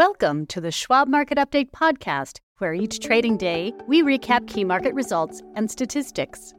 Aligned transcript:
Welcome 0.00 0.46
to 0.46 0.62
the 0.62 0.72
Schwab 0.72 1.08
Market 1.08 1.36
Update 1.36 1.72
podcast, 1.72 2.38
where 2.56 2.72
each 2.72 3.00
trading 3.00 3.36
day 3.36 3.74
we 3.86 4.02
recap 4.02 4.48
key 4.48 4.64
market 4.64 4.94
results 4.94 5.42
and 5.56 5.70
statistics. 5.70 6.54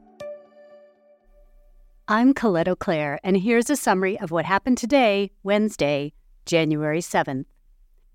I'm 2.07 2.35
Colette 2.35 2.67
Auclair, 2.67 3.17
and 3.23 3.35
here's 3.35 3.71
a 3.71 3.75
summary 3.75 4.19
of 4.19 4.29
what 4.29 4.45
happened 4.45 4.77
today, 4.77 5.31
Wednesday, 5.41 6.13
January 6.45 6.99
7th. 6.99 7.45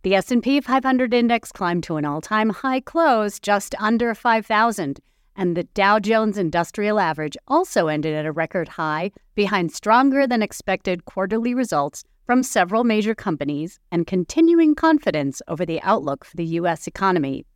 The 0.05 0.15
S&P 0.15 0.61
500 0.61 1.12
index 1.12 1.51
climbed 1.51 1.83
to 1.83 1.97
an 1.97 2.05
all-time 2.05 2.51
high 2.51 2.79
close 2.79 3.41
just 3.41 3.74
under 3.80 4.15
5,000, 4.15 5.01
and 5.34 5.56
the 5.56 5.65
Dow 5.65 5.98
Jones 5.98 6.38
Industrial 6.38 7.01
Average 7.01 7.37
also 7.48 7.88
ended 7.88 8.15
at 8.15 8.27
a 8.27 8.30
record 8.30 8.69
high 8.69 9.11
behind 9.34 9.73
stronger 9.73 10.24
than 10.29 10.41
expected 10.41 11.05
quarterly 11.05 11.52
results 11.52 12.05
from 12.27 12.43
several 12.43 12.83
major 12.83 13.15
companies 13.15 13.79
and 13.93 14.07
continuing 14.07 14.75
confidence 14.75 15.41
over 15.47 15.65
the 15.65 15.80
outlook 15.83 16.25
for 16.25 16.37
the 16.37 16.45
U.S. 16.61 16.89
economy. 16.89 17.47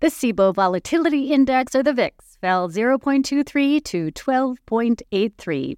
The 0.00 0.08
CBOE 0.08 0.54
Volatility 0.54 1.32
Index, 1.32 1.74
or 1.74 1.82
the 1.82 1.92
VIX, 1.92 2.38
fell 2.40 2.68
0.23 2.68 3.82
to 3.84 4.12
12.83. 4.12 5.76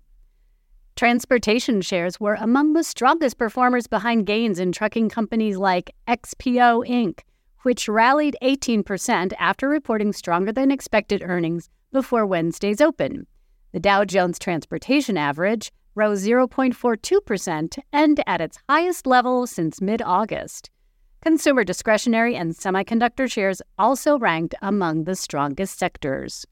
Transportation 0.96 1.80
shares 1.80 2.18
were 2.18 2.36
among 2.40 2.72
the 2.72 2.82
strongest 2.82 3.38
performers 3.38 3.86
behind 3.86 4.26
gains 4.26 4.58
in 4.58 4.72
trucking 4.72 5.10
companies 5.10 5.56
like 5.56 5.94
XPO 6.08 6.88
Inc., 6.88 7.20
which 7.66 7.88
rallied 7.88 8.36
18% 8.42 9.32
after 9.40 9.68
reporting 9.68 10.12
stronger 10.12 10.52
than 10.52 10.70
expected 10.70 11.20
earnings 11.24 11.68
before 11.90 12.24
Wednesday's 12.24 12.80
open. 12.80 13.26
The 13.72 13.80
Dow 13.80 14.04
Jones 14.04 14.38
Transportation 14.38 15.16
Average 15.18 15.72
rose 15.96 16.24
0.42% 16.24 17.78
and 17.92 18.22
at 18.24 18.40
its 18.40 18.60
highest 18.68 19.04
level 19.04 19.48
since 19.48 19.80
mid 19.80 20.00
August. 20.00 20.70
Consumer 21.22 21.64
discretionary 21.64 22.36
and 22.36 22.54
semiconductor 22.54 23.28
shares 23.28 23.60
also 23.76 24.16
ranked 24.16 24.54
among 24.62 25.02
the 25.02 25.16
strongest 25.16 25.76
sectors. 25.76 26.46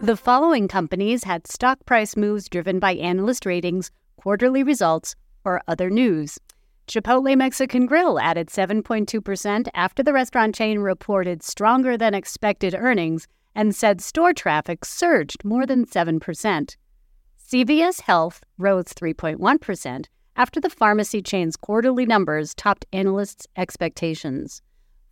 The 0.00 0.16
following 0.16 0.66
companies 0.66 1.24
had 1.24 1.46
stock 1.46 1.84
price 1.84 2.16
moves 2.16 2.48
driven 2.48 2.78
by 2.78 2.94
analyst 2.94 3.44
ratings, 3.44 3.90
quarterly 4.16 4.62
results, 4.62 5.14
or 5.44 5.60
other 5.68 5.90
news. 5.90 6.38
Chipotle 6.88 7.36
Mexican 7.36 7.84
Grill 7.84 8.18
added 8.18 8.48
7.2% 8.48 9.68
after 9.74 10.02
the 10.02 10.14
restaurant 10.14 10.54
chain 10.54 10.78
reported 10.78 11.42
stronger 11.42 11.98
than 11.98 12.14
expected 12.14 12.74
earnings 12.74 13.28
and 13.54 13.76
said 13.76 14.00
store 14.00 14.32
traffic 14.32 14.86
surged 14.86 15.44
more 15.44 15.66
than 15.66 15.84
7%. 15.84 16.76
CVS 17.38 18.00
Health 18.00 18.40
rose 18.56 18.86
3.1% 18.86 20.06
after 20.34 20.60
the 20.60 20.70
pharmacy 20.70 21.20
chain's 21.20 21.56
quarterly 21.56 22.06
numbers 22.06 22.54
topped 22.54 22.86
analysts' 22.90 23.46
expectations. 23.54 24.62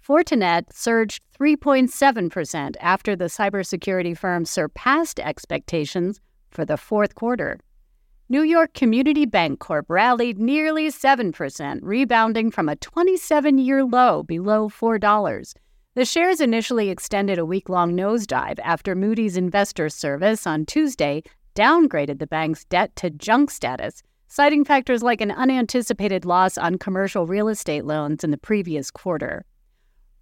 Fortinet 0.02 0.72
surged 0.72 1.22
3.7% 1.38 2.76
after 2.80 3.14
the 3.14 3.26
cybersecurity 3.26 4.16
firm 4.16 4.46
surpassed 4.46 5.20
expectations 5.20 6.22
for 6.50 6.64
the 6.64 6.78
fourth 6.78 7.14
quarter. 7.14 7.58
New 8.28 8.42
York 8.42 8.74
Community 8.74 9.24
Bancorp 9.24 9.84
rallied 9.88 10.36
nearly 10.36 10.88
7%, 10.88 11.78
rebounding 11.80 12.50
from 12.50 12.68
a 12.68 12.74
27 12.74 13.56
year 13.56 13.84
low 13.84 14.24
below 14.24 14.68
$4. 14.68 15.54
The 15.94 16.04
shares 16.04 16.40
initially 16.40 16.90
extended 16.90 17.38
a 17.38 17.46
week 17.46 17.68
long 17.68 17.92
nosedive 17.94 18.58
after 18.64 18.96
Moody's 18.96 19.36
Investor 19.36 19.88
Service 19.88 20.44
on 20.44 20.66
Tuesday 20.66 21.22
downgraded 21.54 22.18
the 22.18 22.26
bank's 22.26 22.64
debt 22.64 22.96
to 22.96 23.10
junk 23.10 23.48
status, 23.48 24.02
citing 24.26 24.64
factors 24.64 25.04
like 25.04 25.20
an 25.20 25.30
unanticipated 25.30 26.24
loss 26.24 26.58
on 26.58 26.78
commercial 26.78 27.28
real 27.28 27.46
estate 27.46 27.84
loans 27.84 28.24
in 28.24 28.32
the 28.32 28.38
previous 28.38 28.90
quarter. 28.90 29.44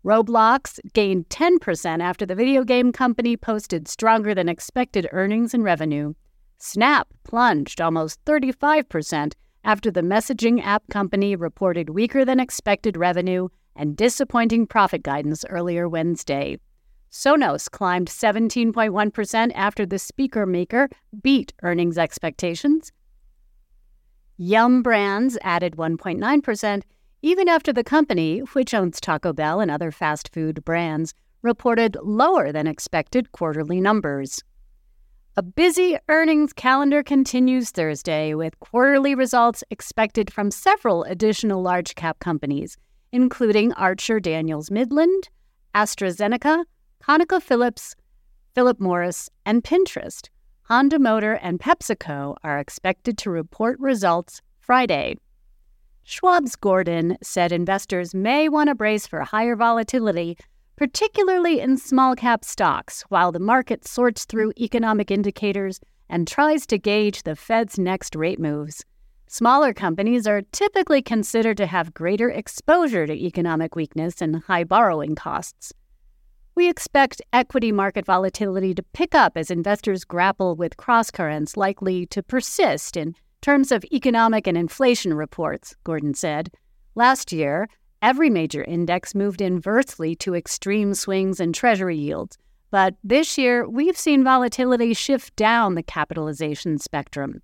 Roblox 0.05 0.79
gained 0.93 1.31
10% 1.31 2.03
after 2.03 2.27
the 2.27 2.35
video 2.35 2.65
game 2.65 2.93
company 2.93 3.39
posted 3.39 3.89
stronger 3.89 4.35
than 4.35 4.51
expected 4.51 5.09
earnings 5.11 5.55
and 5.55 5.65
revenue. 5.65 6.13
Snap 6.59 7.09
plunged 7.25 7.81
almost 7.81 8.25
35% 8.25 9.35
after 9.65 9.91
the 9.91 10.03
messaging 10.03 10.63
app 10.65 10.83
company 10.91 11.37
reported 11.37 11.91
weaker 11.91 12.25
than 12.25 12.41
expected 12.41 12.97
revenue 12.97 13.49
and 13.77 13.97
disappointing 13.97 14.67
profit 14.67 15.03
guidance 15.03 15.45
earlier 15.49 15.89
Wednesday. 15.89 16.59
Sonos 17.11 17.71
climbed 17.71 18.09
17.1% 18.09 19.53
after 19.55 19.87
the 19.87 19.99
speaker 19.99 20.47
maker 20.47 20.89
beat 21.23 21.53
earnings 21.63 21.97
expectations. 21.97 22.93
Yum 24.37 24.83
Brands 24.83 25.39
added 25.43 25.77
1.9%, 25.77 26.83
even 27.23 27.49
after 27.49 27.73
the 27.73 27.85
company, 27.85 28.41
which 28.53 28.75
owns 28.75 29.01
Taco 29.01 29.33
Bell 29.33 29.61
and 29.61 29.71
other 29.71 29.93
fast 29.93 30.33
food 30.35 30.65
brands, 30.65 31.15
reported 31.41 31.97
lower 32.03 32.51
than 32.51 32.67
expected 32.67 33.31
quarterly 33.31 33.81
numbers. 33.81 34.43
A 35.37 35.43
busy 35.43 35.99
earnings 36.09 36.53
calendar 36.53 37.03
continues 37.03 37.73
Thursday 37.73 38.35
with 38.35 38.61
quarterly 38.61 39.17
results 39.17 39.65
expected 39.69 40.33
from 40.33 40.53
several 40.53 41.03
additional 41.03 41.61
large 41.61 41.97
cap 41.97 42.21
companies, 42.21 42.77
including 43.11 43.73
Archer 43.73 44.21
Daniels 44.21 44.71
Midland, 44.71 45.31
AstraZeneca, 45.75 46.67
ConocoPhillips, 47.03 47.97
Philip 48.55 48.79
Morris, 48.79 49.29
and 49.45 49.65
Pinterest. 49.65 50.29
Honda 50.69 51.01
Motor 51.01 51.33
and 51.43 51.59
PepsiCo 51.59 52.37
are 52.45 52.61
expected 52.61 53.19
to 53.19 53.31
report 53.31 53.81
results 53.81 54.41
Friday. 54.61 55.17
Schwab's 56.05 56.55
Gordon 56.55 57.19
said 57.25 57.51
investors 57.51 58.15
may 58.15 58.49
want 58.49 58.69
to 58.69 58.77
brace 58.77 59.09
for 59.09 59.23
higher 59.23 59.57
volatility 59.57 60.37
particularly 60.77 61.61
in 61.61 61.77
small 61.77 62.15
cap 62.17 62.45
stocks, 62.45 63.03
while 63.09 63.33
the 63.33 63.39
market 63.39 63.87
sorts 63.87 64.25
through 64.25 64.53
economic 64.59 65.11
indicators 65.11 65.81
and 66.09 66.27
tries 66.29 66.67
to 66.67 66.79
gauge 66.79 67.23
the 67.23 67.37
Fed's 67.37 67.79
next 67.79 68.15
rate 68.17 68.39
moves. 68.39 68.85
Smaller 69.27 69.73
companies 69.73 70.27
are 70.27 70.43
typically 70.53 71.03
considered 71.03 71.57
to 71.57 71.67
have 71.67 71.95
greater 71.95 72.29
exposure 72.31 73.07
to 73.07 73.13
economic 73.13 73.75
weakness 73.75 74.21
and 74.21 74.43
high 74.45 74.65
borrowing 74.65 75.15
costs. 75.15 75.73
we 76.55 76.69
expect 76.69 77.21
equity 77.33 77.73
market 77.73 78.07
volatility 78.07 78.75
to 78.75 78.83
pick 78.93 79.15
up 79.15 79.37
as 79.37 79.51
investors 79.51 80.05
grapple 80.05 80.55
with 80.55 80.77
crosscurrents 80.77 81.57
likely 81.57 82.07
to 82.07 82.23
persist 82.23 82.97
in 82.97 83.15
terms 83.41 83.73
of 83.73 83.85
economic 83.93 84.47
and 84.47 84.57
inflation 84.57 85.15
reports, 85.15 85.75
Gordon 85.85 86.15
said. 86.15 86.51
Last 86.95 87.33
year, 87.33 87.69
every 88.05 88.29
major 88.29 88.63
index 88.65 89.15
moved 89.15 89.41
inversely 89.41 90.15
to 90.15 90.35
extreme 90.35 90.93
swings 90.93 91.41
in 91.41 91.55
Treasury 91.55 91.97
yields. 91.97 92.37
But 92.71 92.95
this 93.03 93.39
year, 93.39 93.67
we've 93.67 93.97
seen 93.97 94.23
volatility 94.23 94.93
shift 94.93 95.35
down 95.37 95.75
the 95.75 95.83
capitalization 95.83 96.77
spectrum. 96.77 97.41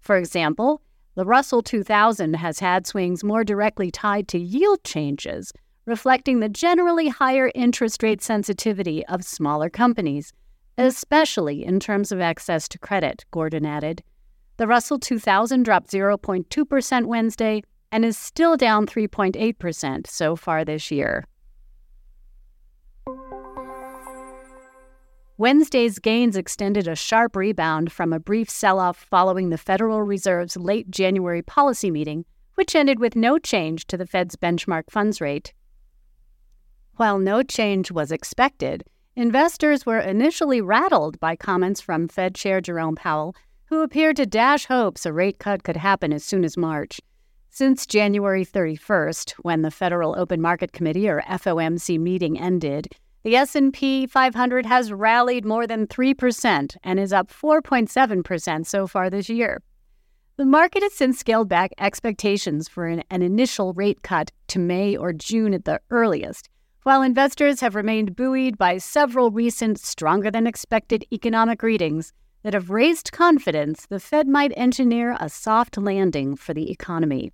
For 0.00 0.16
example, 0.16 0.80
the 1.14 1.26
Russell 1.26 1.62
2000 1.62 2.34
has 2.34 2.58
had 2.58 2.86
swings 2.86 3.22
more 3.22 3.44
directly 3.44 3.90
tied 3.90 4.28
to 4.28 4.38
yield 4.38 4.82
changes 4.82 5.52
reflecting 5.88 6.40
the 6.40 6.48
generally 6.48 7.08
higher 7.08 7.50
interest 7.54 8.02
rate 8.02 8.22
sensitivity 8.22 9.04
of 9.06 9.24
smaller 9.24 9.70
companies, 9.70 10.32
especially 10.76 11.64
in 11.64 11.80
terms 11.80 12.12
of 12.12 12.20
access 12.20 12.68
to 12.68 12.78
credit, 12.78 13.24
Gordon 13.30 13.64
added. 13.64 14.02
The 14.58 14.66
Russell 14.66 14.98
2000 14.98 15.64
dropped 15.64 15.90
0.2% 15.90 17.06
Wednesday 17.06 17.62
and 17.90 18.04
is 18.04 18.18
still 18.18 18.56
down 18.56 18.86
3.8% 18.86 20.06
so 20.06 20.36
far 20.36 20.64
this 20.64 20.90
year. 20.90 21.24
Wednesday's 25.36 26.00
gains 26.00 26.36
extended 26.36 26.88
a 26.88 26.96
sharp 26.96 27.36
rebound 27.36 27.92
from 27.92 28.12
a 28.12 28.18
brief 28.18 28.50
sell 28.50 28.80
off 28.80 28.96
following 28.96 29.50
the 29.50 29.56
Federal 29.56 30.02
Reserve's 30.02 30.56
late 30.56 30.90
January 30.90 31.42
policy 31.42 31.92
meeting, 31.92 32.24
which 32.56 32.74
ended 32.74 32.98
with 32.98 33.14
no 33.14 33.38
change 33.38 33.86
to 33.86 33.96
the 33.96 34.06
Fed's 34.06 34.34
benchmark 34.34 34.90
funds 34.90 35.20
rate. 35.20 35.52
While 36.96 37.20
no 37.20 37.44
change 37.44 37.92
was 37.92 38.10
expected, 38.10 38.82
investors 39.14 39.86
were 39.86 40.00
initially 40.00 40.60
rattled 40.60 41.20
by 41.20 41.36
comments 41.36 41.80
from 41.80 42.08
Fed 42.08 42.34
Chair 42.34 42.60
Jerome 42.60 42.96
Powell, 42.96 43.36
who 43.66 43.82
appeared 43.82 44.16
to 44.16 44.26
dash 44.26 44.66
hopes 44.66 45.06
a 45.06 45.12
rate 45.12 45.38
cut 45.38 45.62
could 45.62 45.76
happen 45.76 46.12
as 46.12 46.24
soon 46.24 46.44
as 46.44 46.56
March. 46.56 47.00
Since 47.58 47.86
January 47.86 48.44
31st, 48.44 49.32
when 49.42 49.62
the 49.62 49.72
Federal 49.72 50.16
Open 50.16 50.40
Market 50.40 50.70
Committee 50.70 51.08
or 51.08 51.22
FOMC 51.22 51.98
meeting 51.98 52.38
ended, 52.38 52.94
the 53.24 53.34
S&P 53.34 54.06
500 54.06 54.64
has 54.64 54.92
rallied 54.92 55.44
more 55.44 55.66
than 55.66 55.88
3% 55.88 56.76
and 56.84 57.00
is 57.00 57.12
up 57.12 57.32
4.7% 57.32 58.64
so 58.64 58.86
far 58.86 59.10
this 59.10 59.28
year. 59.28 59.60
The 60.36 60.44
market 60.44 60.84
has 60.84 60.94
since 60.94 61.18
scaled 61.18 61.48
back 61.48 61.72
expectations 61.80 62.68
for 62.68 62.86
an, 62.86 63.02
an 63.10 63.22
initial 63.22 63.72
rate 63.72 64.02
cut 64.02 64.30
to 64.46 64.60
May 64.60 64.96
or 64.96 65.12
June 65.12 65.52
at 65.52 65.64
the 65.64 65.80
earliest, 65.90 66.48
while 66.84 67.02
investors 67.02 67.58
have 67.58 67.74
remained 67.74 68.14
buoyed 68.14 68.56
by 68.56 68.78
several 68.78 69.32
recent 69.32 69.80
stronger 69.80 70.30
than 70.30 70.46
expected 70.46 71.04
economic 71.12 71.64
readings 71.64 72.12
that 72.44 72.54
have 72.54 72.70
raised 72.70 73.10
confidence 73.10 73.84
the 73.84 73.98
Fed 73.98 74.28
might 74.28 74.52
engineer 74.56 75.16
a 75.18 75.28
soft 75.28 75.76
landing 75.76 76.36
for 76.36 76.54
the 76.54 76.70
economy. 76.70 77.32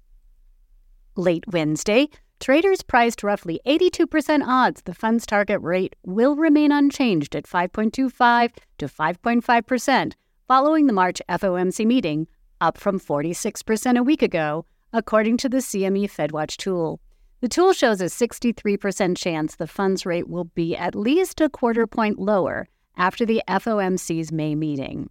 Late 1.16 1.44
Wednesday, 1.46 2.08
traders 2.40 2.82
priced 2.82 3.22
roughly 3.22 3.60
82% 3.64 4.44
odds 4.44 4.82
the 4.82 4.94
fund's 4.94 5.24
target 5.24 5.60
rate 5.60 5.94
will 6.04 6.34
remain 6.34 6.72
unchanged 6.72 7.36
at 7.36 7.44
5.25 7.44 8.50
to 8.78 8.88
5.5% 8.88 10.12
following 10.48 10.86
the 10.88 10.92
March 10.92 11.22
FOMC 11.28 11.86
meeting, 11.86 12.26
up 12.60 12.78
from 12.78 12.98
46% 12.98 13.96
a 13.96 14.02
week 14.02 14.22
ago, 14.22 14.66
according 14.92 15.36
to 15.36 15.48
the 15.48 15.58
CME 15.58 16.10
FedWatch 16.10 16.56
tool. 16.56 17.00
The 17.40 17.48
tool 17.48 17.72
shows 17.72 18.00
a 18.00 18.06
63% 18.06 19.16
chance 19.16 19.54
the 19.54 19.68
funds 19.68 20.04
rate 20.04 20.28
will 20.28 20.44
be 20.44 20.76
at 20.76 20.96
least 20.96 21.40
a 21.40 21.48
quarter 21.48 21.86
point 21.86 22.18
lower 22.18 22.66
after 22.96 23.24
the 23.24 23.40
FOMC's 23.48 24.32
May 24.32 24.56
meeting. 24.56 25.10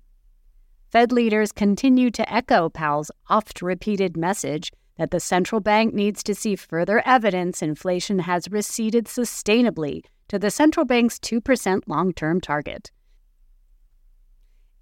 Fed 0.91 1.13
leaders 1.13 1.53
continue 1.53 2.11
to 2.11 2.33
echo 2.33 2.69
Powell's 2.69 3.09
oft 3.29 3.61
repeated 3.61 4.17
message 4.17 4.71
that 4.97 5.11
the 5.11 5.19
central 5.19 5.61
bank 5.61 5.93
needs 5.93 6.23
to 6.23 6.35
see 6.35 6.55
further 6.55 7.01
evidence 7.05 7.61
inflation 7.61 8.19
has 8.19 8.49
receded 8.51 9.05
sustainably 9.05 10.03
to 10.27 10.39
the 10.39 10.51
central 10.51 10.85
bank's 10.85 11.19
2% 11.19 11.81
long 11.87 12.13
term 12.13 12.39
target. 12.39 12.91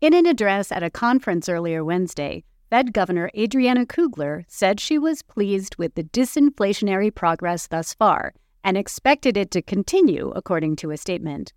In 0.02 0.13
an 0.13 0.25
address 0.25 0.72
at 0.72 0.84
a 0.84 0.90
conference 0.90 1.48
earlier 1.48 1.84
Wednesday, 1.86 2.44
Fed 2.72 2.94
Governor 2.94 3.30
Adriana 3.38 3.86
Kugler 3.86 4.46
said 4.48 4.80
she 4.80 4.98
was 4.98 5.22
pleased 5.22 5.75
with 5.75 5.94
the 5.96 6.06
disinflationary 6.06 7.13
progress 7.13 7.68
thus 7.68 7.94
far 7.94 8.34
and 8.63 8.78
expected 8.78 9.38
it 9.38 9.52
to 9.52 9.62
continue, 9.62 10.31
according 10.36 10.78
to 10.78 10.92
a 10.92 10.98
statement. 10.98 11.54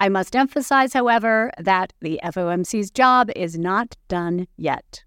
I 0.00 0.08
must 0.08 0.34
emphasize, 0.34 0.92
however, 0.92 1.50
that 1.58 1.92
the 2.00 2.20
FOMC's 2.24 2.90
job 2.90 3.30
is 3.36 3.58
not 3.58 3.96
done 4.08 4.48
yet. 4.56 5.04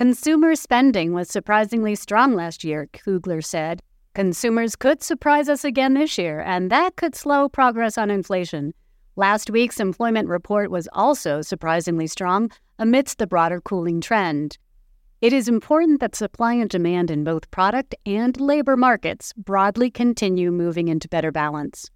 Consumer 0.00 0.54
spending 0.54 1.12
was 1.12 1.28
surprisingly 1.28 1.94
strong 1.94 2.34
last 2.34 2.64
year, 2.64 2.88
Kugler 2.94 3.42
said. 3.42 3.82
Consumers 4.14 4.74
could 4.74 5.02
surprise 5.02 5.46
us 5.46 5.62
again 5.62 5.92
this 5.92 6.16
year, 6.16 6.40
and 6.40 6.70
that 6.70 6.96
could 6.96 7.14
slow 7.14 7.50
progress 7.50 7.98
on 7.98 8.10
inflation. 8.10 8.72
Last 9.16 9.50
week's 9.50 9.78
employment 9.78 10.26
report 10.26 10.70
was 10.70 10.88
also 10.94 11.42
surprisingly 11.42 12.06
strong 12.06 12.50
amidst 12.78 13.18
the 13.18 13.26
broader 13.26 13.60
cooling 13.60 14.00
trend. 14.00 14.56
It 15.20 15.34
is 15.34 15.48
important 15.48 16.00
that 16.00 16.16
supply 16.16 16.54
and 16.54 16.70
demand 16.70 17.10
in 17.10 17.22
both 17.22 17.50
product 17.50 17.94
and 18.06 18.40
labor 18.40 18.78
markets 18.78 19.34
broadly 19.34 19.90
continue 19.90 20.50
moving 20.50 20.88
into 20.88 21.08
better 21.08 21.30
balance. 21.30 21.90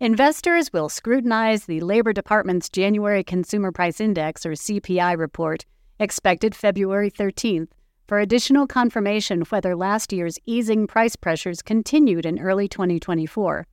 Investors 0.00 0.72
will 0.72 0.88
scrutinize 0.88 1.66
the 1.66 1.78
Labor 1.78 2.12
Department's 2.12 2.68
January 2.68 3.22
Consumer 3.22 3.70
Price 3.70 4.00
Index, 4.00 4.44
or 4.44 4.54
CPI, 4.54 5.16
report, 5.16 5.64
expected 5.98 6.54
February 6.54 7.10
13th, 7.10 7.68
for 8.06 8.18
additional 8.18 8.66
confirmation 8.66 9.42
whether 9.42 9.76
last 9.76 10.12
year's 10.12 10.38
easing 10.46 10.86
price 10.86 11.14
pressures 11.14 11.60
continued 11.60 12.24
in 12.24 12.38
early 12.38 12.66
2024. 12.66 13.66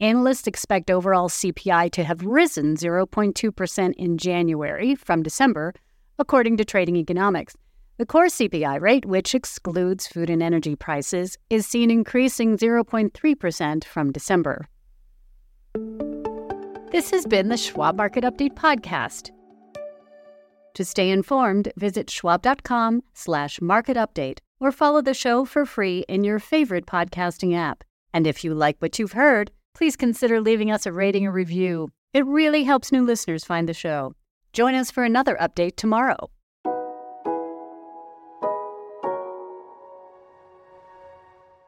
Analysts 0.00 0.46
expect 0.46 0.90
overall 0.90 1.28
CPI 1.28 1.90
to 1.92 2.04
have 2.04 2.26
risen 2.26 2.74
0.2% 2.74 3.94
in 3.96 4.18
January 4.18 4.94
from 4.94 5.22
December, 5.22 5.72
according 6.18 6.56
to 6.58 6.64
Trading 6.64 6.96
Economics. 6.96 7.54
The 7.98 8.04
core 8.04 8.26
CPI 8.26 8.80
rate, 8.80 9.06
which 9.06 9.34
excludes 9.34 10.06
food 10.06 10.28
and 10.28 10.42
energy 10.42 10.76
prices, 10.76 11.38
is 11.48 11.66
seen 11.66 11.90
increasing 11.90 12.58
0.3% 12.58 13.84
from 13.84 14.12
December. 14.12 14.68
This 16.90 17.10
has 17.10 17.24
been 17.24 17.48
the 17.48 17.56
Schwab 17.56 17.96
Market 17.96 18.24
Update 18.24 18.54
podcast. 18.54 19.30
To 20.76 20.84
stay 20.84 21.10
informed, 21.10 21.72
visit 21.78 22.10
schwab.com 22.10 23.02
slash 23.14 23.62
market 23.62 23.96
update 23.96 24.40
or 24.60 24.70
follow 24.70 25.00
the 25.00 25.14
show 25.14 25.46
for 25.46 25.64
free 25.64 26.04
in 26.06 26.22
your 26.22 26.38
favorite 26.38 26.84
podcasting 26.84 27.56
app. 27.56 27.82
And 28.12 28.26
if 28.26 28.44
you 28.44 28.52
like 28.52 28.76
what 28.80 28.98
you've 28.98 29.12
heard, 29.12 29.50
please 29.74 29.96
consider 29.96 30.38
leaving 30.38 30.70
us 30.70 30.84
a 30.84 30.92
rating 30.92 31.26
or 31.26 31.32
review. 31.32 31.88
It 32.12 32.26
really 32.26 32.64
helps 32.64 32.92
new 32.92 33.02
listeners 33.02 33.42
find 33.42 33.66
the 33.66 33.72
show. 33.72 34.12
Join 34.52 34.74
us 34.74 34.90
for 34.90 35.02
another 35.02 35.38
update 35.40 35.76
tomorrow. 35.76 36.28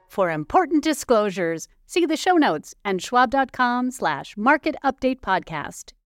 For 0.06 0.30
important 0.30 0.84
disclosures, 0.84 1.66
see 1.86 2.04
the 2.04 2.16
show 2.18 2.34
notes 2.34 2.74
and 2.84 3.00
schwab.com 3.00 3.90
slash 3.90 4.36
market 4.36 4.76
update 4.84 5.20
podcast. 5.20 5.92